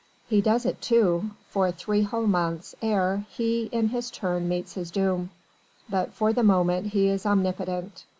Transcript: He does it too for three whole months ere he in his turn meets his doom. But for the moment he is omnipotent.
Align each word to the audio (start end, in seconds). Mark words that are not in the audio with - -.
He 0.27 0.41
does 0.41 0.65
it 0.65 0.81
too 0.81 1.29
for 1.47 1.71
three 1.71 2.01
whole 2.01 2.25
months 2.25 2.73
ere 2.81 3.27
he 3.29 3.65
in 3.71 3.89
his 3.89 4.09
turn 4.09 4.49
meets 4.49 4.73
his 4.73 4.89
doom. 4.89 5.29
But 5.87 6.11
for 6.11 6.33
the 6.33 6.41
moment 6.41 6.87
he 6.87 7.07
is 7.07 7.23
omnipotent. 7.23 8.05